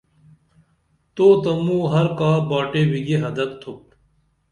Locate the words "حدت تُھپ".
3.23-3.81